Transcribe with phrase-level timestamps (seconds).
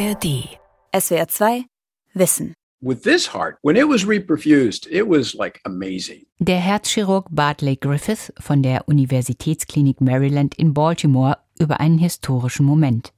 [0.00, 0.58] ARD.
[0.94, 1.64] SWR 2
[2.14, 2.54] Wissen.
[2.80, 6.24] With this heart, when it was reperfused, it was like amazing.
[6.38, 13.12] Der Herzchirurg Bartley Griffith von der Universitätsklinik Maryland in Baltimore über einen historischen Moment.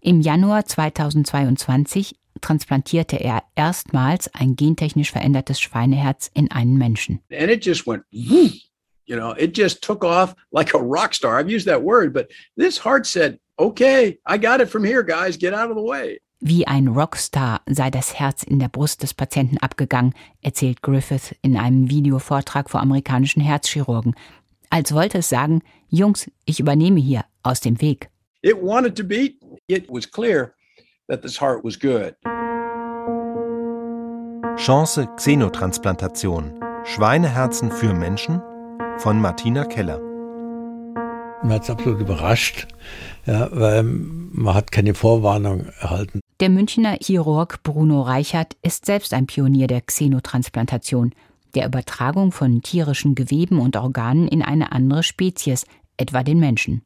[0.00, 7.20] Im Januar 2022 transplantierte er erstmals ein gentechnisch verändertes Schweineherz in einen Menschen.
[7.30, 8.52] And it just went, woof,
[9.04, 11.38] you know, it just took off like a rock star.
[11.38, 15.36] I've used that word, but this heart said, okay, I got it from here, guys,
[15.36, 16.18] get out of the way.
[16.48, 21.56] Wie ein Rockstar sei das Herz in der Brust des Patienten abgegangen, erzählt Griffith in
[21.56, 24.14] einem Videovortrag vor amerikanischen Herzchirurgen.
[24.70, 28.10] Als wollte es sagen, Jungs, ich übernehme hier aus dem Weg.
[28.42, 29.40] It wanted to beat.
[29.66, 30.54] It was clear
[31.08, 32.14] that this heart was good.
[34.56, 36.60] Chance Xenotransplantation.
[36.84, 38.40] Schweineherzen für Menschen
[38.98, 40.15] von Martina Keller.
[41.42, 42.66] Man hat es absolut überrascht,
[43.26, 46.20] ja, weil man hat keine Vorwarnung erhalten.
[46.40, 51.12] Der Münchner Chirurg Bruno Reichert ist selbst ein Pionier der Xenotransplantation,
[51.54, 56.82] der Übertragung von tierischen Geweben und Organen in eine andere Spezies, etwa den Menschen.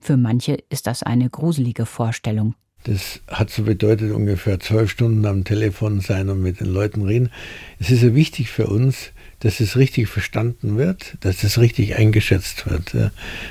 [0.00, 2.54] Für manche ist das eine gruselige Vorstellung.
[2.84, 7.30] Das hat so bedeutet, ungefähr zwölf Stunden am Telefon sein und mit den Leuten reden.
[7.78, 9.12] Es ist ja wichtig für uns,
[9.42, 12.94] dass es richtig verstanden wird, dass es richtig eingeschätzt wird.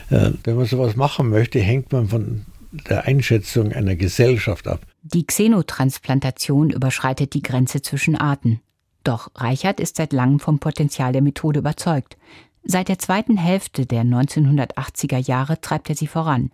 [0.10, 4.80] Wenn man sowas machen möchte, hängt man von der Einschätzung einer Gesellschaft ab.
[5.04, 8.62] Die Xenotransplantation überschreitet die Grenze zwischen Arten.
[9.04, 12.16] Doch Reichert ist seit langem vom Potenzial der Methode überzeugt.
[12.64, 16.52] Seit der zweiten Hälfte der 1980er Jahre treibt er sie voran.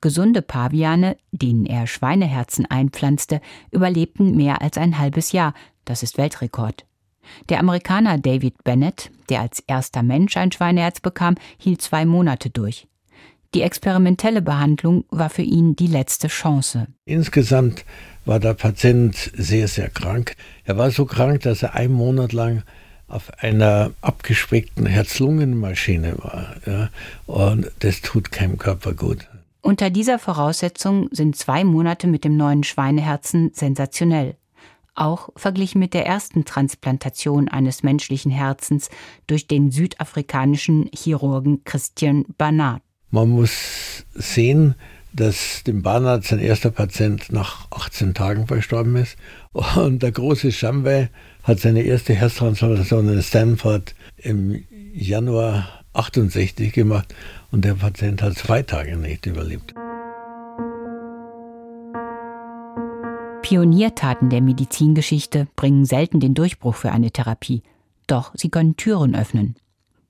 [0.00, 5.52] Gesunde Paviane, denen er Schweineherzen einpflanzte, überlebten mehr als ein halbes Jahr.
[5.84, 6.86] Das ist Weltrekord.
[7.48, 12.86] Der Amerikaner David Bennett, der als erster Mensch ein Schweineherz bekam, hielt zwei Monate durch.
[13.54, 16.86] Die experimentelle Behandlung war für ihn die letzte Chance.
[17.06, 17.84] Insgesamt
[18.26, 20.36] war der Patient sehr, sehr krank.
[20.64, 22.62] Er war so krank, dass er einen Monat lang
[23.06, 26.56] auf einer abgespeckten Herz-Lungen-Maschine war.
[26.66, 26.90] Ja,
[27.26, 29.26] und das tut keinem Körper gut.
[29.62, 34.36] Unter dieser Voraussetzung sind zwei Monate mit dem neuen Schweineherzen sensationell.
[34.98, 38.90] Auch verglichen mit der ersten Transplantation eines menschlichen Herzens
[39.28, 42.82] durch den südafrikanischen Chirurgen Christian Barnard.
[43.10, 44.74] Man muss sehen,
[45.12, 49.16] dass dem Barnard sein erster Patient nach 18 Tagen verstorben ist.
[49.52, 51.10] Und der große Schambe
[51.44, 57.14] hat seine erste Herztransplantation in Stanford im Januar 68 gemacht
[57.50, 59.74] und der Patient hat zwei Tage nicht überlebt.
[63.48, 67.62] Pioniertaten der Medizingeschichte bringen selten den Durchbruch für eine Therapie.
[68.06, 69.56] Doch sie können Türen öffnen.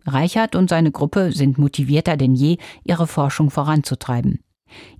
[0.04, 4.40] Reichert und seine Gruppe sind motivierter denn je, ihre Forschung voranzutreiben.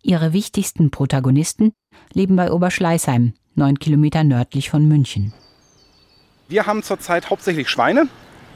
[0.05, 1.73] Ihre wichtigsten Protagonisten
[2.13, 5.33] leben bei Oberschleißheim, neun Kilometer nördlich von München.
[6.49, 8.07] Wir haben zurzeit hauptsächlich Schweine.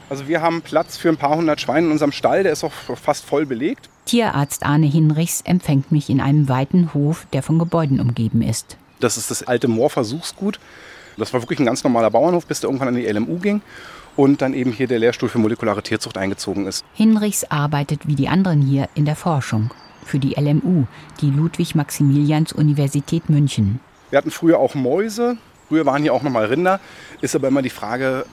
[0.09, 2.71] Also wir haben Platz für ein paar hundert Schweine in unserem Stall, der ist auch
[2.71, 3.89] fast voll belegt.
[4.05, 8.77] Tierarzt Arne Hinrichs empfängt mich in einem weiten Hof, der von Gebäuden umgeben ist.
[9.03, 10.59] Das ist das alte Moorversuchsgut.
[11.17, 13.61] Das war wirklich ein ganz normaler Bauernhof, bis der irgendwann an die LMU ging
[14.15, 16.83] und dann eben hier der Lehrstuhl für molekulare Tierzucht eingezogen ist.
[16.93, 19.71] Hinrichs arbeitet wie die anderen hier in der Forschung
[20.05, 20.85] für die LMU,
[21.21, 23.79] die Ludwig-Maximilians-Universität München.
[24.09, 25.37] Wir hatten früher auch Mäuse,
[25.67, 26.79] früher waren hier auch nochmal Rinder.
[27.21, 28.25] Ist aber immer die Frage,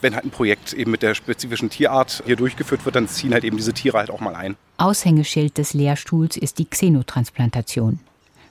[0.00, 3.44] wenn halt ein Projekt eben mit der spezifischen Tierart hier durchgeführt wird, dann ziehen halt
[3.44, 4.56] eben diese Tiere halt auch mal ein.
[4.78, 8.00] Aushängeschild des Lehrstuhls ist die Xenotransplantation.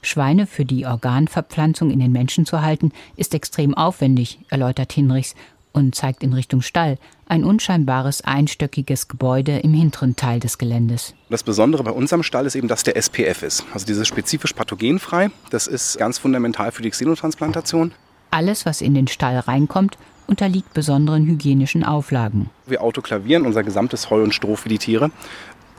[0.05, 5.35] Schweine für die Organverpflanzung in den Menschen zu halten, ist extrem aufwendig, erläutert Hinrichs
[5.73, 11.13] und zeigt in Richtung Stall ein unscheinbares einstöckiges Gebäude im hinteren Teil des Geländes.
[11.29, 15.31] Das Besondere bei unserem Stall ist eben, dass der SPF ist, also dieses spezifisch pathogenfrei.
[15.49, 17.91] Das ist ganz fundamental für die Xenotransplantation.
[18.31, 22.49] Alles, was in den Stall reinkommt, unterliegt besonderen hygienischen Auflagen.
[22.65, 25.11] Wir autoklavieren unser gesamtes Heu und Stroh für die Tiere.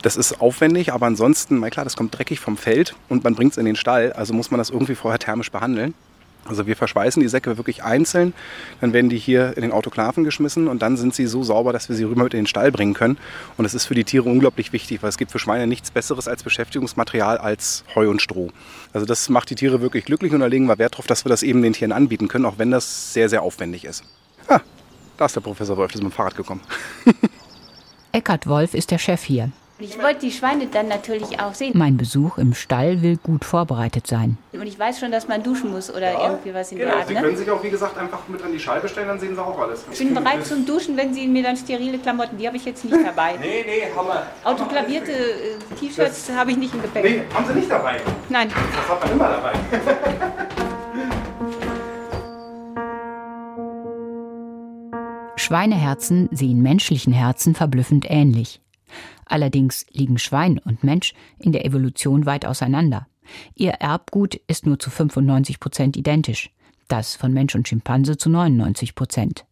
[0.06, 3.50] Das ist aufwendig, aber ansonsten, na klar, das kommt dreckig vom Feld und man bringt
[3.50, 5.94] es in den Stall, also muss man das irgendwie vorher thermisch behandeln.
[6.44, 8.32] Also wir verschweißen die Säcke wirklich einzeln,
[8.80, 11.88] dann werden die hier in den Autoklaven geschmissen und dann sind sie so sauber, dass
[11.88, 13.18] wir sie rüber mit in den Stall bringen können.
[13.56, 16.28] Und das ist für die Tiere unglaublich wichtig, weil es gibt für Schweine nichts Besseres
[16.28, 18.50] als Beschäftigungsmaterial als Heu und Stroh.
[18.92, 21.30] Also das macht die Tiere wirklich glücklich und da legen wir Wert darauf, dass wir
[21.30, 24.04] das eben den Tieren anbieten können, auch wenn das sehr, sehr aufwendig ist.
[24.46, 24.60] Ah,
[25.16, 26.60] da ist der Professor Wolf, der ist mit dem Fahrrad gekommen.
[28.12, 29.50] Eckhard Wolf ist der Chef hier.
[29.78, 31.72] Ich wollte die Schweine dann natürlich auch sehen.
[31.74, 34.38] Mein Besuch im Stall will gut vorbereitet sein.
[34.54, 36.92] Und ich weiß schon, dass man duschen muss oder ja, irgendwie was in genau.
[36.92, 37.08] der Art.
[37.08, 37.20] Sie ne?
[37.20, 39.58] können sich auch, wie gesagt, einfach mit an die Scheibe stellen, dann sehen Sie auch
[39.58, 39.84] alles.
[39.92, 42.86] Ich bin bereit zum Duschen, wenn Sie mir dann sterile Klamotten, die habe ich jetzt
[42.86, 43.36] nicht dabei.
[43.40, 44.26] nee, nee, haben wir.
[44.44, 47.04] Autoklavierte äh, T-Shirts habe ich nicht im Gepäck.
[47.04, 48.00] Nee, haben Sie nicht dabei.
[48.30, 48.48] Nein.
[48.48, 49.52] Das hat man immer dabei.
[55.38, 58.60] Schweineherzen sehen menschlichen Herzen verblüffend ähnlich.
[59.26, 63.06] Allerdings liegen Schwein und Mensch in der Evolution weit auseinander.
[63.54, 66.50] Ihr Erbgut ist nur zu 95 Prozent identisch,
[66.88, 69.44] das von Mensch und Schimpanse zu 99 Prozent.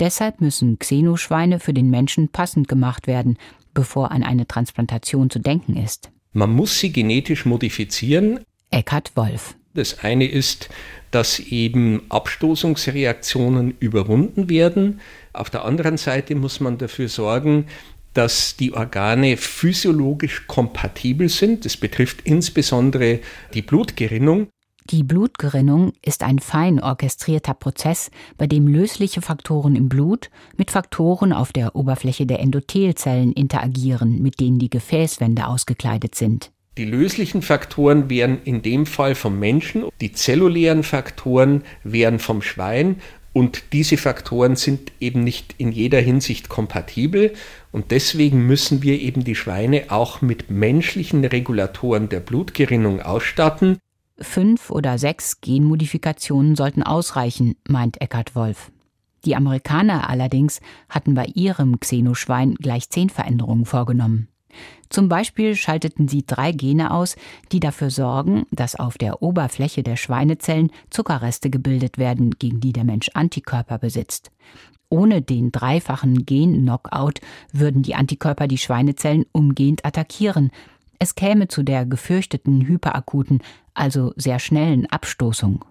[0.00, 3.38] Deshalb müssen Xenoschweine für den Menschen passend gemacht werden,
[3.72, 6.10] bevor an eine Transplantation zu denken ist.
[6.32, 8.40] Man muss sie genetisch modifizieren.
[8.70, 9.54] Eckhard Wolf.
[9.74, 10.68] Das eine ist,
[11.10, 15.00] dass eben Abstoßungsreaktionen überwunden werden.
[15.32, 17.66] Auf der anderen Seite muss man dafür sorgen,
[18.14, 21.64] dass die Organe physiologisch kompatibel sind.
[21.64, 23.20] Das betrifft insbesondere
[23.52, 24.48] die Blutgerinnung.
[24.90, 31.32] Die Blutgerinnung ist ein fein orchestrierter Prozess, bei dem lösliche Faktoren im Blut mit Faktoren
[31.32, 36.50] auf der Oberfläche der Endothelzellen interagieren, mit denen die Gefäßwände ausgekleidet sind.
[36.76, 42.96] Die löslichen Faktoren wären in dem Fall vom Menschen, die zellulären Faktoren wären vom Schwein
[43.34, 47.34] und diese Faktoren sind eben nicht in jeder Hinsicht kompatibel
[47.72, 53.78] und deswegen müssen wir eben die Schweine auch mit menschlichen Regulatoren der Blutgerinnung ausstatten.
[54.18, 58.70] Fünf oder sechs Genmodifikationen sollten ausreichen, meint Eckhard Wolf.
[59.24, 64.28] Die Amerikaner allerdings hatten bei ihrem Xenoschwein gleich zehn Veränderungen vorgenommen.
[64.88, 67.16] Zum Beispiel schalteten sie drei Gene aus,
[67.52, 72.84] die dafür sorgen, dass auf der Oberfläche der Schweinezellen Zuckerreste gebildet werden, gegen die der
[72.84, 74.30] Mensch Antikörper besitzt.
[74.88, 77.20] Ohne den dreifachen Gen-Knockout
[77.52, 80.50] würden die Antikörper die Schweinezellen umgehend attackieren.
[81.00, 83.42] Es käme zu der gefürchteten hyperakuten,
[83.74, 85.64] also sehr schnellen Abstoßung.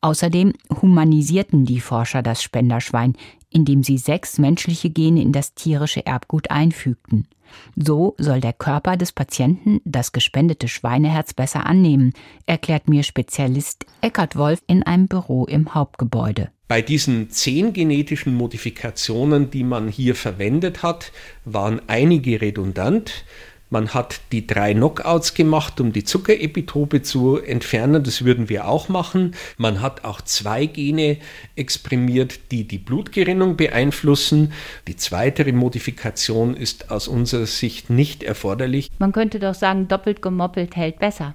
[0.00, 3.14] Außerdem humanisierten die Forscher das Spenderschwein,
[3.56, 7.26] indem sie sechs menschliche Gene in das tierische Erbgut einfügten.
[7.74, 12.12] So soll der Körper des Patienten das gespendete Schweineherz besser annehmen,
[12.44, 16.50] erklärt mir Spezialist Eckhard Wolf in einem Büro im Hauptgebäude.
[16.68, 21.12] Bei diesen zehn genetischen Modifikationen, die man hier verwendet hat,
[21.46, 23.24] waren einige redundant.
[23.76, 28.02] Man hat die drei Knockouts gemacht, um die Zuckerepitope zu entfernen.
[28.02, 29.34] Das würden wir auch machen.
[29.58, 31.18] Man hat auch zwei Gene
[31.56, 34.54] exprimiert, die die Blutgerinnung beeinflussen.
[34.88, 38.90] Die zweite Modifikation ist aus unserer Sicht nicht erforderlich.
[38.98, 41.34] Man könnte doch sagen, doppelt gemoppelt hält besser.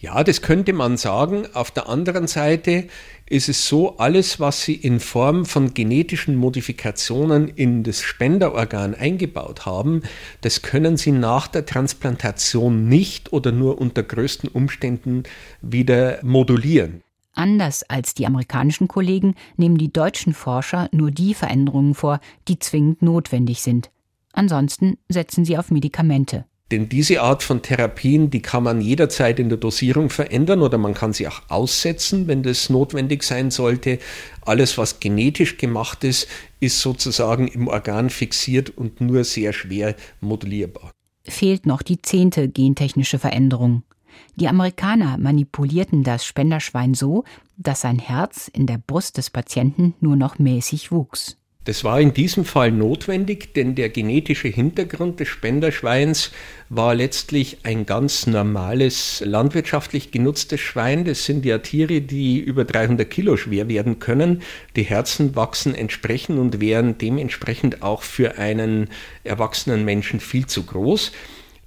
[0.00, 1.46] Ja, das könnte man sagen.
[1.54, 2.88] Auf der anderen Seite
[3.28, 9.66] ist es so, alles, was Sie in Form von genetischen Modifikationen in das Spenderorgan eingebaut
[9.66, 10.02] haben,
[10.42, 15.24] das können Sie nach der Transplantation nicht oder nur unter größten Umständen
[15.60, 17.02] wieder modulieren.
[17.32, 23.02] Anders als die amerikanischen Kollegen nehmen die deutschen Forscher nur die Veränderungen vor, die zwingend
[23.02, 23.90] notwendig sind.
[24.32, 26.46] Ansonsten setzen sie auf Medikamente.
[26.72, 30.94] Denn diese Art von Therapien, die kann man jederzeit in der Dosierung verändern oder man
[30.94, 34.00] kann sie auch aussetzen, wenn das notwendig sein sollte.
[34.44, 36.26] Alles, was genetisch gemacht ist,
[36.58, 40.90] ist sozusagen im Organ fixiert und nur sehr schwer modulierbar.
[41.24, 43.84] Fehlt noch die zehnte gentechnische Veränderung.
[44.34, 47.24] Die Amerikaner manipulierten das Spenderschwein so,
[47.56, 51.36] dass sein Herz in der Brust des Patienten nur noch mäßig wuchs.
[51.66, 56.30] Das war in diesem Fall notwendig, denn der genetische Hintergrund des Spenderschweins
[56.68, 61.04] war letztlich ein ganz normales landwirtschaftlich genutztes Schwein.
[61.04, 64.42] Das sind ja Tiere, die über 300 Kilo schwer werden können.
[64.76, 68.88] Die Herzen wachsen entsprechend und wären dementsprechend auch für einen
[69.24, 71.10] erwachsenen Menschen viel zu groß.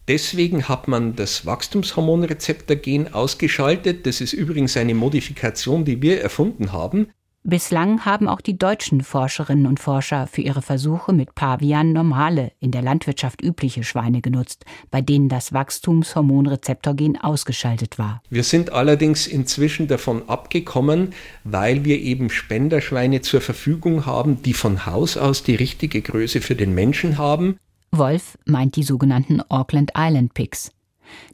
[0.08, 4.06] Deswegen hat man das Wachstumshormonrezeptor-Gen ausgeschaltet.
[4.06, 7.10] Das ist übrigens eine Modifikation, die wir erfunden haben.
[7.44, 12.72] Bislang haben auch die deutschen Forscherinnen und Forscher für ihre Versuche mit Pavian normale, in
[12.72, 18.22] der Landwirtschaft übliche Schweine genutzt, bei denen das Wachstumshormonrezeptorgen ausgeschaltet war.
[18.30, 21.14] Wir sind allerdings inzwischen davon abgekommen,
[21.46, 26.56] weil wir eben Spenderschweine zur Verfügung haben, die von Haus aus die richtige Größe für
[26.56, 27.58] den Menschen haben.
[27.92, 30.72] Wolf meint die sogenannten Auckland Island Pigs.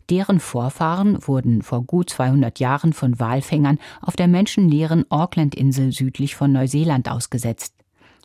[0.09, 6.51] Deren Vorfahren wurden vor gut 200 Jahren von Walfängern auf der menschenleeren Auckland-Insel südlich von
[6.51, 7.73] Neuseeland ausgesetzt.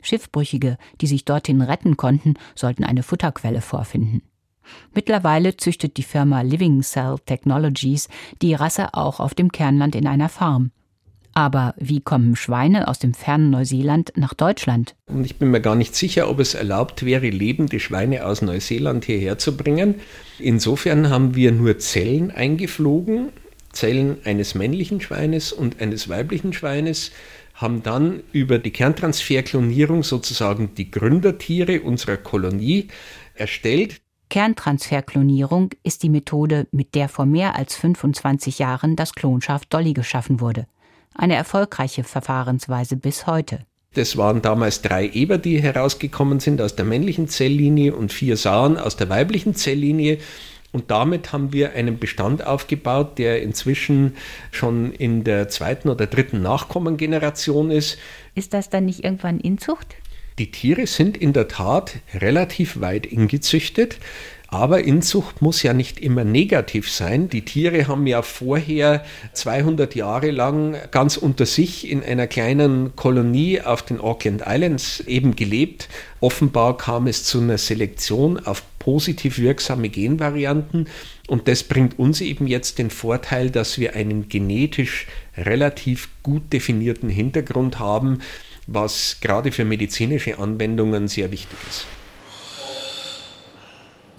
[0.03, 4.23] Schiffbrüchige, die sich dorthin retten konnten, sollten eine Futterquelle vorfinden.
[4.95, 8.09] Mittlerweile züchtet die Firma Living Cell Technologies
[8.41, 10.71] die Rasse auch auf dem Kernland in einer Farm.
[11.33, 14.95] Aber wie kommen Schweine aus dem fernen Neuseeland nach Deutschland?
[15.07, 19.05] Und ich bin mir gar nicht sicher, ob es erlaubt wäre, lebende Schweine aus Neuseeland
[19.05, 19.97] hierher zu bringen.
[20.39, 23.29] Insofern haben wir nur Zellen eingeflogen,
[23.73, 27.13] Zellen eines männlichen Schweines und eines weiblichen Schweines,
[27.55, 32.89] haben dann über die Kerntransferklonierung sozusagen die Gründertiere unserer Kolonie
[33.35, 34.01] erstellt.
[34.31, 40.41] Kerntransferklonierung ist die Methode, mit der vor mehr als 25 Jahren das Klonschaf Dolly geschaffen
[40.41, 40.67] wurde
[41.15, 43.61] eine erfolgreiche Verfahrensweise bis heute.
[43.95, 48.77] Das waren damals drei Eber, die herausgekommen sind aus der männlichen Zelllinie und vier Saaren
[48.77, 50.19] aus der weiblichen Zelllinie.
[50.73, 54.17] Und damit haben wir einen Bestand aufgebaut, der inzwischen
[54.53, 57.99] schon in der zweiten oder dritten Nachkommengeneration ist.
[58.37, 59.97] Ist das dann nicht irgendwann Inzucht?
[60.39, 63.99] Die Tiere sind in der Tat relativ weit ingezüchtet.
[64.53, 67.29] Aber Inzucht muss ja nicht immer negativ sein.
[67.29, 73.61] Die Tiere haben ja vorher 200 Jahre lang ganz unter sich in einer kleinen Kolonie
[73.61, 75.89] auf den Auckland Islands eben gelebt.
[76.19, 80.89] Offenbar kam es zu einer Selektion auf positiv wirksame Genvarianten
[81.29, 87.09] und das bringt uns eben jetzt den Vorteil, dass wir einen genetisch relativ gut definierten
[87.09, 88.19] Hintergrund haben,
[88.67, 91.87] was gerade für medizinische Anwendungen sehr wichtig ist.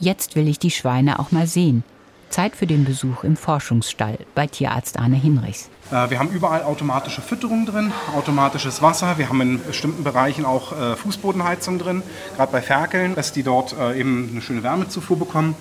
[0.01, 1.84] Jetzt will ich die Schweine auch mal sehen.
[2.31, 5.70] Zeit für den Besuch im Forschungsstall bei Tierarzt Arne Hinrichs.
[5.91, 9.20] Äh, wir haben überall automatische Fütterung drin, automatisches Wasser.
[9.20, 12.01] Wir haben in bestimmten Bereichen auch äh, Fußbodenheizung drin,
[12.36, 15.53] gerade bei Ferkeln, dass die dort äh, eben eine schöne Wärmezufuhr bekommen.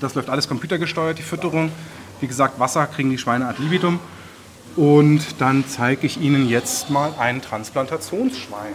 [0.00, 1.70] Das läuft alles computergesteuert, die Fütterung.
[2.22, 4.00] Wie gesagt, Wasser kriegen die Schweine ad libitum.
[4.76, 8.72] Und dann zeige ich Ihnen jetzt mal ein Transplantationsschwein.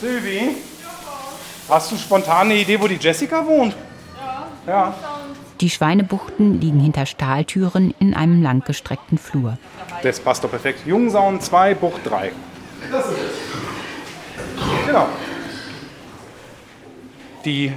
[0.00, 0.56] Silvi,
[1.68, 3.76] hast du spontan eine Idee, wo die Jessica wohnt?
[4.66, 4.94] Ja.
[5.60, 9.58] Die Schweinebuchten liegen hinter Stahltüren in einem langgestreckten Flur.
[10.02, 10.86] Das passt doch perfekt.
[10.86, 12.32] Jungsauen 2, Bucht 3.
[12.90, 14.86] Das ist es.
[14.86, 15.06] Genau.
[17.44, 17.72] Die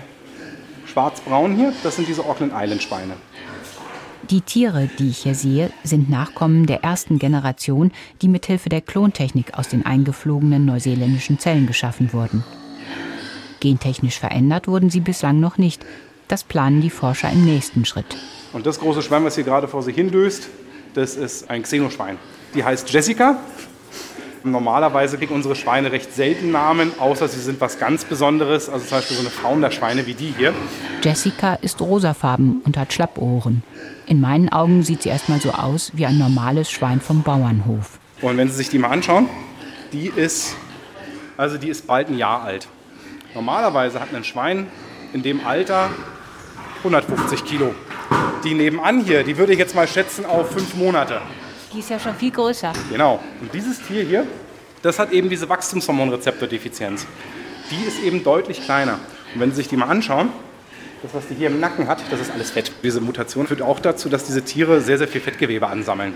[0.86, 3.14] schwarz-braun hier, das sind diese Auckland Island Schweine.
[4.30, 9.58] Die Tiere, die ich hier sehe, sind Nachkommen der ersten Generation, die mithilfe der Klontechnik
[9.58, 12.44] aus den eingeflogenen neuseeländischen Zellen geschaffen wurden.
[13.60, 15.86] Gentechnisch verändert wurden sie bislang noch nicht,
[16.28, 18.18] das planen die Forscher im nächsten Schritt.
[18.54, 20.50] Und das große Schwein, was hier gerade vor sich hindöst,
[20.94, 22.18] das ist ein Xenoschwein.
[22.54, 23.38] Die heißt Jessica.
[24.44, 28.98] Normalerweise kriegen unsere Schweine recht selten Namen, außer sie sind was ganz Besonderes, also zum
[29.00, 30.54] Beispiel so eine Fauna-Schweine wie die hier.
[31.04, 33.64] Jessica ist rosafarben und hat Schlappohren.
[34.06, 37.98] In meinen Augen sieht sie erstmal so aus wie ein normales Schwein vom Bauernhof.
[38.22, 39.28] Und wenn Sie sich die mal anschauen,
[39.92, 40.56] die ist,
[41.38, 42.68] also die ist bald ein Jahr alt.
[43.34, 44.68] Normalerweise hat ein Schwein
[45.12, 45.90] in dem Alter
[46.86, 47.74] 150 Kilo.
[48.44, 51.20] Die nebenan hier, die würde ich jetzt mal schätzen auf fünf Monate.
[51.74, 52.74] Die ist ja schon viel größer.
[52.92, 53.20] Genau.
[53.42, 54.28] Und dieses Tier hier,
[54.84, 57.08] das hat eben diese Wachstumshormonrezeptordefizienz.
[57.72, 59.00] Die ist eben deutlich kleiner.
[59.34, 60.30] Und wenn Sie sich die mal anschauen,
[61.02, 62.72] das, was die hier im Nacken hat, das ist alles Fett.
[62.84, 66.14] Diese Mutation führt auch dazu, dass diese Tiere sehr, sehr viel Fettgewebe ansammeln.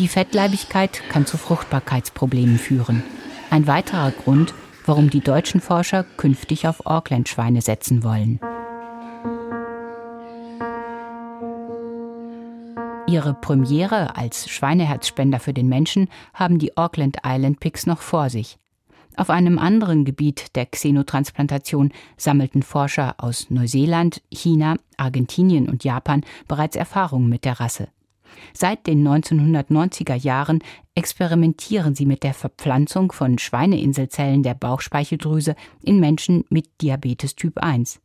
[0.00, 3.04] Die Fettleibigkeit kann zu Fruchtbarkeitsproblemen führen.
[3.50, 4.52] Ein weiterer Grund,
[4.84, 8.40] warum die deutschen Forscher künftig auf Auckland-Schweine setzen wollen.
[13.08, 18.58] Ihre Premiere als Schweineherzspender für den Menschen haben die Auckland Island Pigs noch vor sich.
[19.16, 26.74] Auf einem anderen Gebiet der Xenotransplantation sammelten Forscher aus Neuseeland, China, Argentinien und Japan bereits
[26.74, 27.88] Erfahrungen mit der Rasse.
[28.52, 30.58] Seit den 1990er Jahren
[30.96, 38.00] experimentieren sie mit der Verpflanzung von Schweineinselzellen der Bauchspeicheldrüse in Menschen mit Diabetes Typ 1.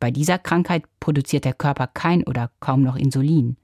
[0.00, 3.58] Bei dieser Krankheit produziert der Körper kein oder kaum noch Insulin.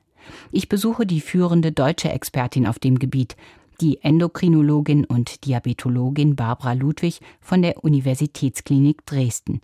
[0.53, 3.37] Ich besuche die führende deutsche Expertin auf dem Gebiet,
[3.81, 9.61] die Endokrinologin und Diabetologin Barbara Ludwig von der Universitätsklinik Dresden.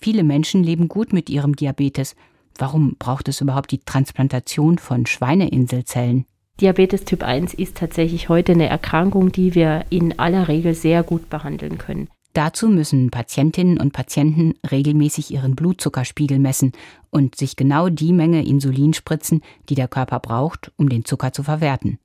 [0.00, 2.14] Viele Menschen leben gut mit ihrem Diabetes.
[2.56, 6.24] Warum braucht es überhaupt die Transplantation von Schweineinselzellen?
[6.60, 11.30] Diabetes Typ 1 ist tatsächlich heute eine Erkrankung, die wir in aller Regel sehr gut
[11.30, 12.08] behandeln können.
[12.38, 16.70] Dazu müssen Patientinnen und Patienten regelmäßig ihren Blutzuckerspiegel messen
[17.10, 21.42] und sich genau die Menge Insulin spritzen, die der Körper braucht, um den Zucker zu
[21.42, 21.98] verwerten.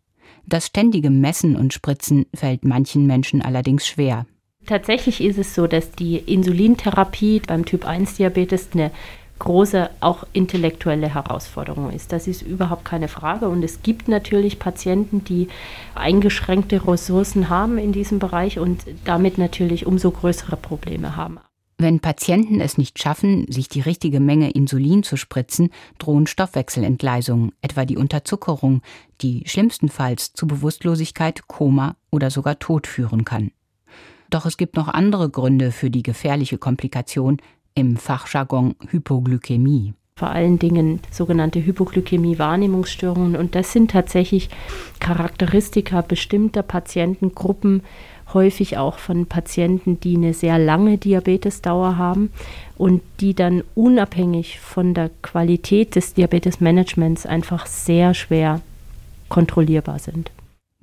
[0.47, 4.25] Das ständige Messen und Spritzen fällt manchen Menschen allerdings schwer.
[4.65, 8.89] Tatsächlich ist es so, dass die Insulintherapie beim Typ 1 Diabetes eine
[9.43, 12.11] große, auch intellektuelle Herausforderung ist.
[12.11, 13.49] Das ist überhaupt keine Frage.
[13.49, 15.49] Und es gibt natürlich Patienten, die
[15.95, 21.39] eingeschränkte Ressourcen haben in diesem Bereich und damit natürlich umso größere Probleme haben.
[21.77, 27.83] Wenn Patienten es nicht schaffen, sich die richtige Menge Insulin zu spritzen, drohen Stoffwechselentgleisungen, etwa
[27.83, 28.81] die Unterzuckerung,
[29.21, 33.51] die schlimmstenfalls zu Bewusstlosigkeit, Koma oder sogar Tod führen kann.
[34.29, 37.37] Doch es gibt noch andere Gründe für die gefährliche Komplikation,
[37.75, 39.93] im Fachjargon Hypoglykämie.
[40.15, 43.35] Vor allen Dingen sogenannte Hypoglykämie-Wahrnehmungsstörungen.
[43.35, 44.49] Und das sind tatsächlich
[44.99, 47.81] Charakteristika bestimmter Patientengruppen,
[48.33, 52.31] häufig auch von Patienten, die eine sehr lange Diabetesdauer haben
[52.77, 58.61] und die dann unabhängig von der Qualität des Diabetesmanagements einfach sehr schwer
[59.29, 60.31] kontrollierbar sind.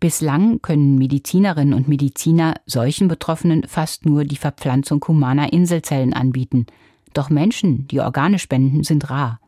[0.01, 6.65] Bislang können Medizinerinnen und Mediziner solchen Betroffenen fast nur die Verpflanzung humaner Inselzellen anbieten.
[7.13, 9.41] Doch Menschen, die Organe spenden, sind rar.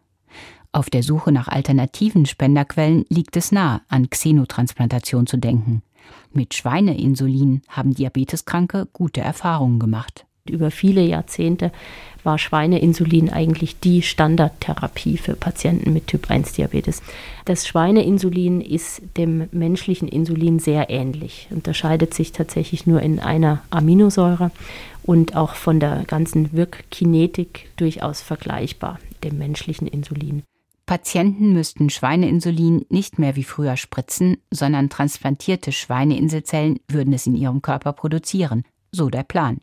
[0.71, 5.83] Auf der Suche nach alternativen Spenderquellen liegt es nahe, an Xenotransplantation zu denken.
[6.33, 10.27] Mit Schweineinsulin haben Diabeteskranke gute Erfahrungen gemacht.
[10.49, 11.71] Über viele Jahrzehnte
[12.25, 17.03] war Schweineinsulin eigentlich die Standardtherapie für Patienten mit Typ-1-Diabetes.
[17.45, 24.51] Das Schweineinsulin ist dem menschlichen Insulin sehr ähnlich, unterscheidet sich tatsächlich nur in einer Aminosäure
[25.05, 30.43] und auch von der ganzen Wirkkinetik durchaus vergleichbar dem menschlichen Insulin.
[30.87, 37.63] Patienten müssten Schweineinsulin nicht mehr wie früher spritzen, sondern transplantierte Schweineinselzellen würden es in ihrem
[37.63, 38.65] Körper produzieren.
[38.91, 39.61] So der Plan.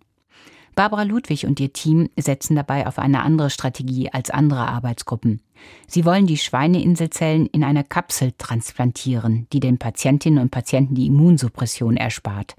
[0.79, 5.41] Barbara Ludwig und ihr Team setzen dabei auf eine andere Strategie als andere Arbeitsgruppen.
[5.87, 11.97] Sie wollen die Schweineinselzellen in eine Kapsel transplantieren, die den Patientinnen und Patienten die Immunsuppression
[11.97, 12.55] erspart.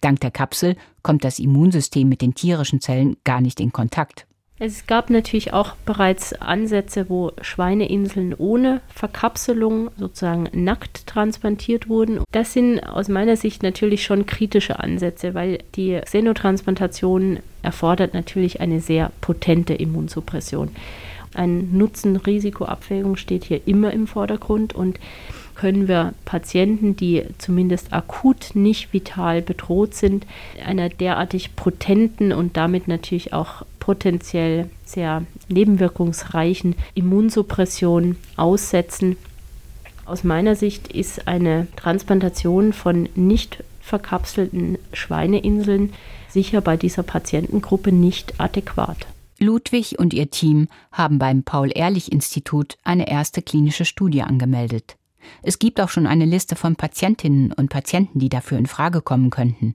[0.00, 4.25] Dank der Kapsel kommt das Immunsystem mit den tierischen Zellen gar nicht in Kontakt.
[4.58, 12.20] Es gab natürlich auch bereits Ansätze, wo Schweineinseln ohne Verkapselung sozusagen nackt transplantiert wurden.
[12.32, 18.80] Das sind aus meiner Sicht natürlich schon kritische Ansätze, weil die Xenotransplantation erfordert natürlich eine
[18.80, 20.70] sehr potente Immunsuppression.
[21.34, 24.98] Ein Nutzen-Risiko-Abwägung steht hier immer im Vordergrund und
[25.56, 30.26] können wir Patienten, die zumindest akut nicht vital bedroht sind,
[30.64, 39.16] einer derartig potenten und damit natürlich auch potenziell sehr nebenwirkungsreichen Immunsuppression aussetzen.
[40.04, 45.92] Aus meiner Sicht ist eine Transplantation von nicht verkapselten Schweineinseln
[46.28, 49.06] sicher bei dieser Patientengruppe nicht adäquat.
[49.38, 54.96] Ludwig und ihr Team haben beim Paul-Ehrlich-Institut eine erste klinische Studie angemeldet.
[55.42, 59.30] Es gibt auch schon eine Liste von Patientinnen und Patienten, die dafür in Frage kommen
[59.30, 59.74] könnten.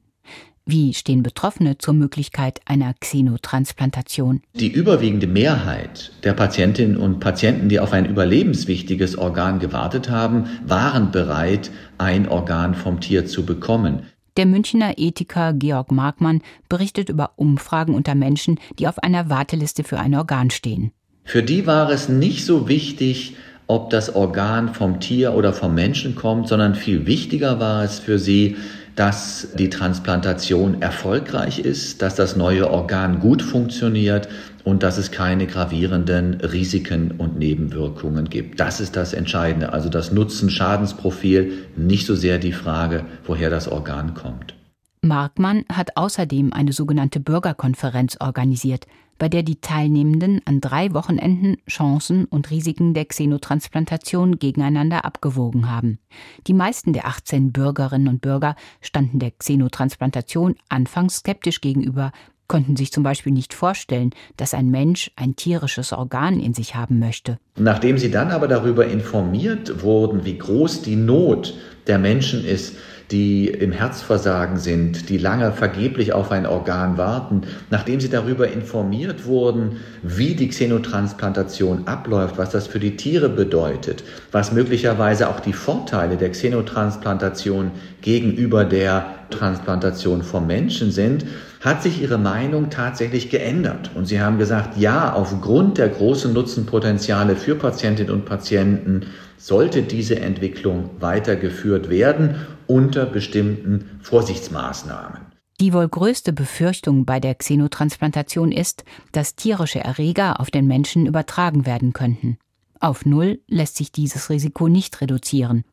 [0.66, 4.42] Wie stehen Betroffene zur Möglichkeit einer Xenotransplantation?
[4.54, 11.12] Die überwiegende Mehrheit der Patientinnen und Patienten, die auf ein überlebenswichtiges Organ gewartet haben, waren
[11.12, 14.04] bereit, ein Organ vom Tier zu bekommen.
[14.38, 20.00] Der Münchner Ethiker Georg Markmann berichtet über Umfragen unter Menschen, die auf einer Warteliste für
[20.00, 20.92] ein Organ stehen.
[21.24, 23.36] Für die war es nicht so wichtig,
[23.72, 28.20] ob das Organ vom Tier oder vom Menschen kommt, sondern viel wichtiger war es für
[28.20, 28.58] sie,
[28.98, 34.28] dass die Transplantation erfolgreich ist, dass das neue Organ gut funktioniert
[34.66, 38.60] und dass es keine gravierenden Risiken und Nebenwirkungen gibt.
[38.60, 44.16] Das ist das Entscheidende, also das Nutzen-Schadensprofil, nicht so sehr die Frage, woher das Organ
[44.16, 44.54] kommt.
[45.02, 48.86] Markmann hat außerdem eine sogenannte Bürgerkonferenz organisiert,
[49.22, 56.00] bei der die Teilnehmenden an drei Wochenenden Chancen und Risiken der Xenotransplantation gegeneinander abgewogen haben.
[56.48, 62.12] Die meisten der 18 Bürgerinnen und Bürger standen der Xenotransplantation anfangs skeptisch gegenüber,
[62.48, 66.98] konnten sich zum Beispiel nicht vorstellen, dass ein Mensch ein tierisches Organ in sich haben
[66.98, 67.38] möchte.
[67.58, 71.54] Nachdem sie dann aber darüber informiert wurden, wie groß die Not
[71.86, 72.76] der Menschen ist,
[73.12, 79.26] die im Herzversagen sind, die lange vergeblich auf ein Organ warten, nachdem sie darüber informiert
[79.26, 85.54] wurden, wie die Xenotransplantation abläuft, was das für die Tiere bedeutet, was möglicherweise auch die
[85.54, 87.72] Vorteile der Xenotransplantation
[88.02, 91.26] gegenüber der Transplantation vom Menschen sind,
[91.60, 93.92] hat sich ihre Meinung tatsächlich geändert.
[93.96, 100.20] Und sie haben gesagt, ja, aufgrund der großen Nutzenpotenziale für Patientinnen und Patienten sollte diese
[100.20, 102.36] Entwicklung weitergeführt werden
[102.68, 105.32] unter bestimmten Vorsichtsmaßnahmen.
[105.60, 111.66] Die wohl größte Befürchtung bei der Xenotransplantation ist, dass tierische Erreger auf den Menschen übertragen
[111.66, 112.38] werden könnten.
[112.80, 115.64] Auf Null lässt sich dieses Risiko nicht reduzieren.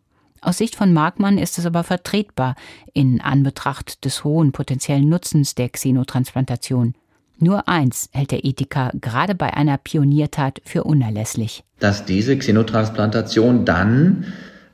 [0.40, 2.54] Aus Sicht von Markmann ist es aber vertretbar
[2.92, 6.94] in Anbetracht des hohen potenziellen Nutzens der Xenotransplantation.
[7.38, 11.62] Nur eins hält der Ethiker gerade bei einer Pioniertat für unerlässlich.
[11.78, 14.26] Dass diese Xenotransplantation dann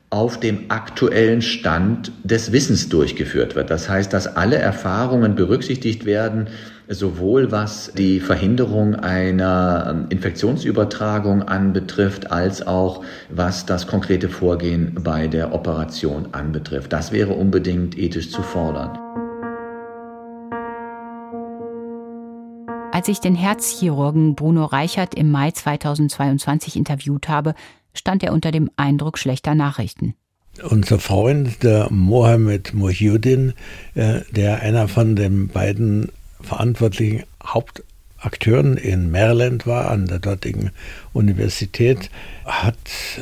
[0.09, 3.69] auf dem aktuellen Stand des Wissens durchgeführt wird.
[3.69, 6.47] Das heißt, dass alle Erfahrungen berücksichtigt werden,
[6.87, 15.27] sowohl was die Verhinderung einer ähm, Infektionsübertragung anbetrifft, als auch was das konkrete Vorgehen bei
[15.27, 16.93] der Operation anbetrifft.
[16.93, 18.97] Das wäre unbedingt ethisch zu fordern.
[22.91, 27.53] Als ich den Herzchirurgen Bruno Reichert im Mai 2022 interviewt habe,
[27.93, 30.15] stand er unter dem Eindruck schlechter Nachrichten.
[30.69, 33.53] Unser Freund, der Mohammed Mohyuddin,
[33.95, 36.09] äh, der einer von den beiden
[36.45, 37.23] verantwortlichen
[38.25, 40.71] Akteuren in Maryland war, an der dortigen
[41.13, 42.09] Universität,
[42.45, 42.77] hat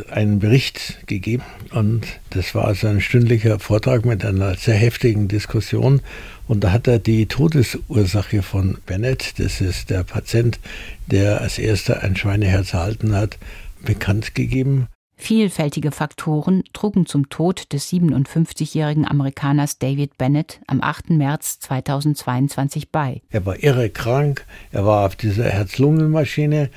[0.10, 1.44] einen Bericht gegeben.
[1.72, 6.02] Und das war also ein stündlicher Vortrag mit einer sehr heftigen Diskussion.
[6.48, 10.60] Und da hat er die Todesursache von Bennett, das ist der Patient,
[11.08, 13.38] der als erster ein Schweineherz erhalten hat,
[13.84, 14.88] bekannt gegeben.
[15.15, 21.12] Vielfältige Faktoren trugen zum Tod des 57-jährigen Amerikaners David Bennett am 8.
[21.12, 23.21] März 2022 bei.
[23.30, 26.69] Er war irre krank, er war auf dieser Herz-Lungen-Maschine.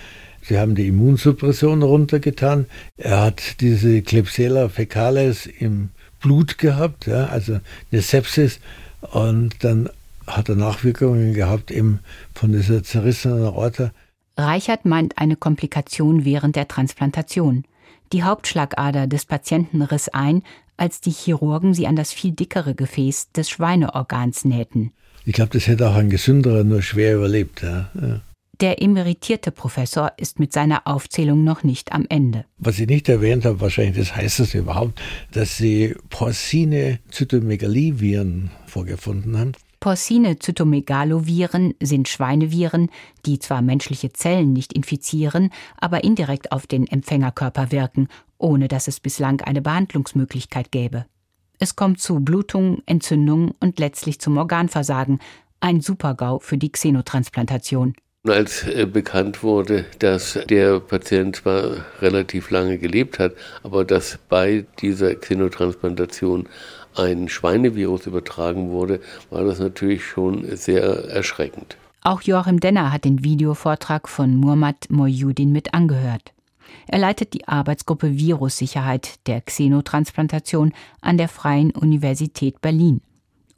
[0.42, 2.66] Sie haben die Immunsuppression runtergetan.
[2.96, 5.88] Er hat diese Klebsiella fecalis im
[6.20, 7.58] Blut gehabt, ja, also
[7.90, 8.60] eine Sepsis.
[9.00, 9.88] Und dann
[10.26, 12.00] hat er Nachwirkungen gehabt eben
[12.34, 13.90] von dieser zerrissenen Aorta.
[14.36, 17.64] Reichert meint eine Komplikation während der Transplantation.
[18.12, 20.42] Die Hauptschlagader des Patienten riss ein,
[20.76, 24.92] als die Chirurgen sie an das viel dickere Gefäß des Schweineorgans nähten.
[25.24, 27.62] Ich glaube, das hätte auch ein gesünderer nur schwer überlebt.
[27.62, 27.90] Ja.
[28.00, 28.20] Ja.
[28.60, 32.46] Der emeritierte Professor ist mit seiner Aufzählung noch nicht am Ende.
[32.56, 39.52] Was ich nicht erwähnt habe, wahrscheinlich das heißeste überhaupt, dass sie porcine Zytomegalie-Viren vorgefunden haben.
[39.86, 42.90] Porcine Zytomegaloviren sind Schweineviren,
[43.24, 48.98] die zwar menschliche Zellen nicht infizieren, aber indirekt auf den Empfängerkörper wirken, ohne dass es
[48.98, 51.06] bislang eine Behandlungsmöglichkeit gäbe.
[51.60, 55.20] Es kommt zu Blutung, Entzündung und letztlich zum Organversagen,
[55.60, 57.94] ein Supergau für die Xenotransplantation.
[58.26, 64.66] Als äh, bekannt wurde, dass der Patient zwar relativ lange gelebt hat, aber dass bei
[64.80, 66.48] dieser Xenotransplantation
[66.98, 71.76] ein Schweinevirus übertragen wurde, war das natürlich schon sehr erschreckend.
[72.02, 76.32] Auch Joachim Denner hat den Videovortrag von Muhammad Moyudin mit angehört.
[76.88, 83.00] Er leitet die Arbeitsgruppe Virussicherheit der Xenotransplantation an der Freien Universität Berlin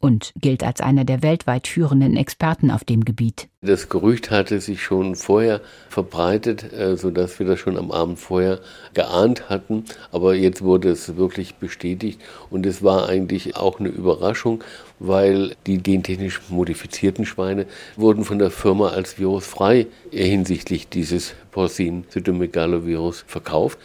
[0.00, 3.48] und gilt als einer der weltweit führenden Experten auf dem Gebiet.
[3.61, 8.61] Das Gerücht hatte sich schon vorher verbreitet, äh, sodass wir das schon am Abend vorher
[8.94, 9.84] geahnt hatten.
[10.12, 14.62] Aber jetzt wurde es wirklich bestätigt und es war eigentlich auch eine Überraschung,
[15.00, 23.78] weil die gentechnisch modifizierten Schweine wurden von der Firma als virusfrei hinsichtlich dieses Porcin-Cytomegalovirus verkauft.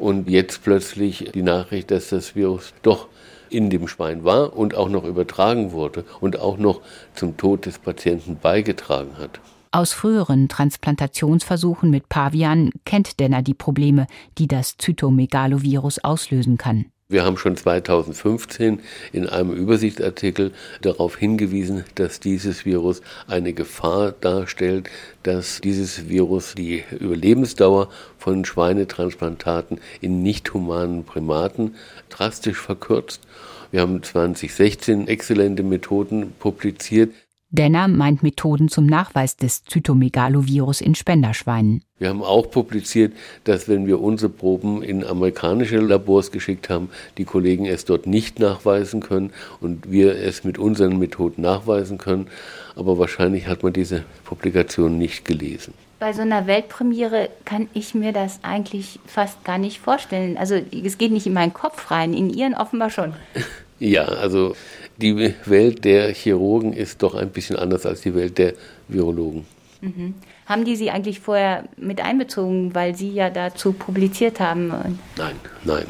[0.00, 3.06] Und jetzt plötzlich die Nachricht, dass das Virus doch
[3.50, 6.80] in dem Schwein war und auch noch übertragen wurde und auch noch
[7.14, 9.40] zum Tod des Patienten beigetragen hat.
[9.72, 16.86] Aus früheren Transplantationsversuchen mit Pavian kennt Denner die Probleme, die das Zytomegalovirus auslösen kann.
[17.10, 18.80] Wir haben schon 2015
[19.12, 24.88] in einem Übersichtsartikel darauf hingewiesen, dass dieses Virus eine Gefahr darstellt,
[25.24, 31.74] dass dieses Virus die Überlebensdauer von Schweinetransplantaten in nicht humanen Primaten
[32.10, 33.22] drastisch verkürzt.
[33.70, 37.10] Wir haben 2016 exzellente Methoden publiziert,
[37.52, 41.82] Denner meint Methoden zum Nachweis des Zytomegalovirus in Spenderschweinen.
[41.98, 47.24] Wir haben auch publiziert, dass wenn wir unsere Proben in amerikanische Labors geschickt haben, die
[47.24, 52.28] Kollegen es dort nicht nachweisen können und wir es mit unseren Methoden nachweisen können.
[52.76, 55.74] Aber wahrscheinlich hat man diese Publikation nicht gelesen.
[56.00, 60.38] Bei so einer Weltpremiere kann ich mir das eigentlich fast gar nicht vorstellen.
[60.38, 63.14] Also es geht nicht in meinen Kopf rein, in Ihren offenbar schon.
[63.82, 64.54] Ja, also
[64.98, 68.52] die Welt der Chirurgen ist doch ein bisschen anders als die Welt der
[68.88, 69.46] Virologen.
[69.80, 70.12] Mhm.
[70.44, 74.68] Haben die Sie eigentlich vorher mit einbezogen, weil Sie ja dazu publiziert haben?
[75.16, 75.86] Nein, nein.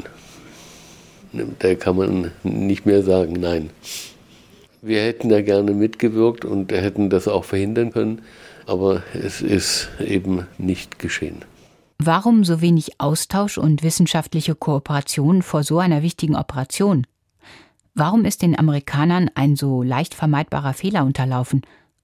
[1.59, 3.71] Da kann man nicht mehr sagen, nein.
[4.81, 8.21] Wir hätten da gerne mitgewirkt und hätten das auch verhindern können,
[8.65, 11.43] aber es ist eben nicht geschehen.
[11.97, 17.05] Warum so wenig Austausch und wissenschaftliche Kooperation vor so einer wichtigen Operation?
[17.93, 21.61] Warum ist den Amerikanern ein so leicht vermeidbarer Fehler unterlaufen?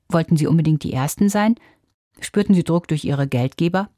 [0.10, 1.56] Wollten sie unbedingt die Ersten sein?
[2.20, 3.90] Spürten sie Druck durch ihre Geldgeber?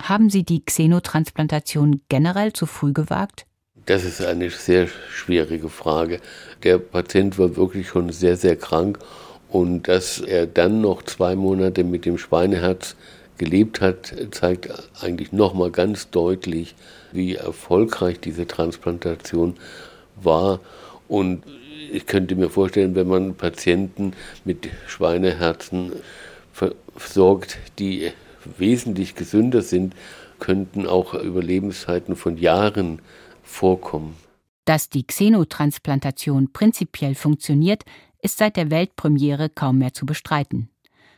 [0.00, 3.46] Haben sie die Xenotransplantation generell zu früh gewagt?
[3.86, 6.20] Das ist eine sehr schwierige Frage.
[6.62, 8.98] Der Patient war wirklich schon sehr, sehr krank
[9.52, 12.96] und dass er dann noch zwei Monate mit dem Schweineherz
[13.36, 16.74] gelebt hat, zeigt eigentlich nochmal ganz deutlich,
[17.12, 19.56] wie erfolgreich diese Transplantation
[20.16, 20.60] war.
[21.06, 21.42] Und
[21.92, 24.14] ich könnte mir vorstellen, wenn man Patienten
[24.46, 25.92] mit Schweineherzen
[26.96, 28.10] versorgt, die
[28.56, 29.94] wesentlich gesünder sind,
[30.38, 33.02] könnten auch Überlebenszeiten von Jahren
[33.42, 34.16] vorkommen.
[34.64, 37.84] Dass die Xenotransplantation prinzipiell funktioniert,
[38.22, 40.70] ist seit der Weltpremiere kaum mehr zu bestreiten.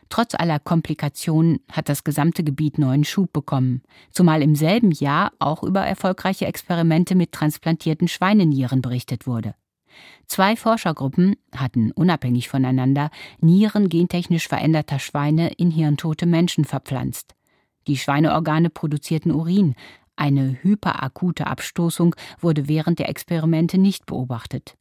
[0.09, 5.63] Trotz aller Komplikationen hat das gesamte Gebiet neuen Schub bekommen, zumal im selben Jahr auch
[5.63, 9.55] über erfolgreiche Experimente mit transplantierten Schweinenieren berichtet wurde.
[10.27, 17.35] Zwei Forschergruppen hatten unabhängig voneinander Nieren gentechnisch veränderter Schweine in hirntote Menschen verpflanzt.
[17.87, 19.75] Die Schweineorgane produzierten Urin.
[20.15, 24.75] Eine hyperakute Abstoßung wurde während der Experimente nicht beobachtet.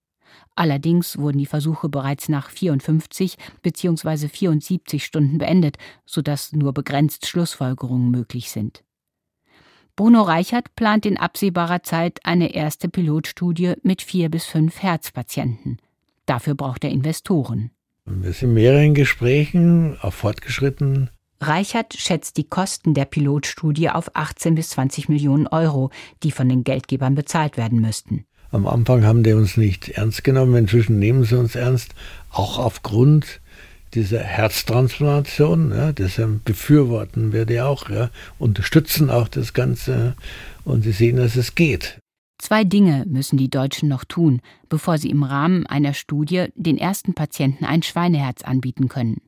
[0.57, 4.29] Allerdings wurden die Versuche bereits nach 54 bzw.
[4.29, 8.85] 74 Stunden beendet, sodass nur begrenzt Schlussfolgerungen möglich sind.
[9.97, 15.79] Bruno Reichert plant in absehbarer Zeit eine erste Pilotstudie mit vier bis fünf Herzpatienten.
[16.27, 17.71] Dafür braucht er Investoren.
[18.05, 21.11] Wir sind in mehreren Gesprächen, auch fortgeschritten.
[21.41, 25.91] Reichert schätzt die Kosten der Pilotstudie auf 18 bis 20 Millionen Euro,
[26.23, 28.27] die von den Geldgebern bezahlt werden müssten.
[28.55, 31.93] Am Anfang haben die uns nicht ernst genommen, inzwischen nehmen sie uns ernst,
[32.31, 33.41] auch aufgrund
[33.95, 35.73] dieser Herztransplantation.
[35.73, 40.15] Ja, das befürworten wir die auch, ja, unterstützen auch das Ganze
[40.65, 41.99] und sie sehen, dass es geht.
[42.41, 47.13] Zwei Dinge müssen die Deutschen noch tun, bevor sie im Rahmen einer Studie den ersten
[47.13, 49.21] Patienten ein Schweineherz anbieten können.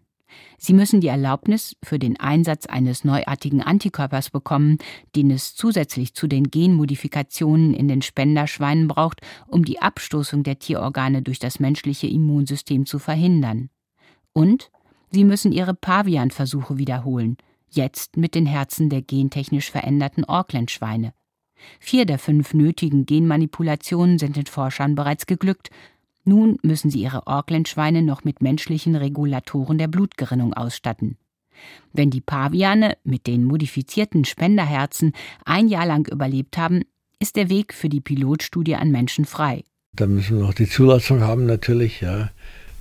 [0.58, 4.78] Sie müssen die Erlaubnis für den Einsatz eines neuartigen Antikörpers bekommen,
[5.14, 11.22] den es zusätzlich zu den Genmodifikationen in den Spenderschweinen braucht, um die Abstoßung der Tierorgane
[11.22, 13.70] durch das menschliche Immunsystem zu verhindern.
[14.32, 14.70] Und
[15.10, 17.36] sie müssen ihre Pavianversuche wiederholen,
[17.70, 21.12] jetzt mit den Herzen der gentechnisch veränderten Auckland-Schweine.
[21.80, 25.70] Vier der fünf nötigen Genmanipulationen sind den Forschern bereits geglückt,
[26.26, 31.16] nun müssen sie ihre Auckland-Schweine noch mit menschlichen Regulatoren der Blutgerinnung ausstatten.
[31.92, 35.12] Wenn die Paviane mit den modifizierten Spenderherzen
[35.44, 36.82] ein Jahr lang überlebt haben,
[37.18, 39.64] ist der Weg für die Pilotstudie an Menschen frei.
[39.94, 42.30] Da müssen wir noch die Zulassung haben, natürlich, ja.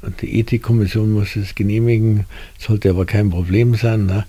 [0.02, 2.26] Und die Ethikkommission muss es genehmigen,
[2.60, 4.06] sollte aber kein Problem sein.
[4.06, 4.26] Ne?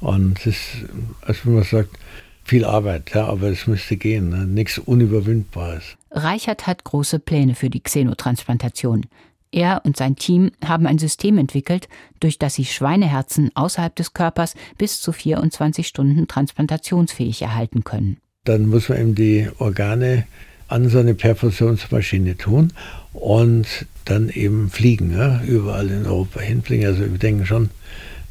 [0.00, 0.84] Und es ist,
[1.22, 1.98] als wenn man sagt,
[2.44, 4.46] viel Arbeit, ja, aber es müsste gehen, ne?
[4.46, 5.82] nichts Unüberwindbares.
[6.10, 9.06] Reichert hat große Pläne für die Xenotransplantation.
[9.50, 11.88] Er und sein Team haben ein System entwickelt,
[12.20, 18.18] durch das sie Schweineherzen außerhalb des Körpers bis zu 24 Stunden transplantationsfähig erhalten können.
[18.44, 20.26] Dann muss man eben die Organe
[20.68, 22.72] an so eine Perfusionsmaschine tun
[23.12, 26.86] und dann eben fliegen, ja, überall in Europa hinfliegen.
[26.86, 27.70] Also wir denken schon,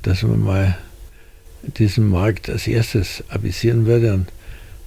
[0.01, 0.77] dass man mal
[1.63, 4.13] diesen Markt als erstes avisieren würde.
[4.13, 4.27] Und,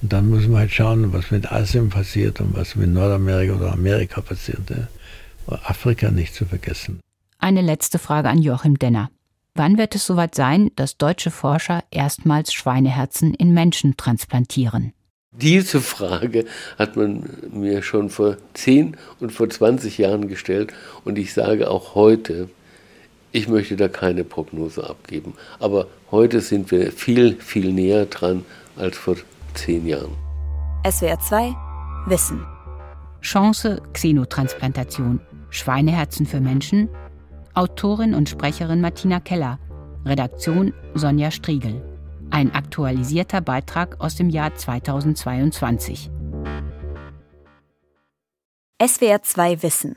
[0.03, 3.73] und, dann muss man halt schauen, was mit Asien passiert und was mit Nordamerika oder
[3.73, 4.71] Amerika passiert.
[4.71, 4.89] Ja.
[5.65, 7.01] Afrika nicht zu vergessen.
[7.39, 9.11] Eine letzte Frage an Joachim Denner.
[9.55, 14.93] Wann wird es soweit sein, dass deutsche Forscher erstmals Schweineherzen in Menschen transplantieren?
[15.33, 16.47] Diese Frage
[16.79, 20.73] hat man mir schon vor 10 und vor 20 Jahren gestellt
[21.05, 22.49] und ich sage auch heute,
[23.37, 25.35] ich möchte da keine Prognose abgeben.
[25.59, 28.47] Aber heute sind wir viel, viel näher dran
[28.77, 29.17] als vor
[29.53, 30.17] zehn Jahren.
[30.89, 31.55] SWR 2
[32.07, 32.47] Wissen.
[33.21, 35.21] Chance Xenotransplantation.
[35.51, 36.89] Schweineherzen für Menschen.
[37.53, 39.59] Autorin und Sprecherin Martina Keller.
[40.07, 41.83] Redaktion Sonja Striegel.
[42.31, 46.11] Ein aktualisierter Beitrag aus dem Jahr 2022.
[48.83, 49.97] SWR 2 Wissen.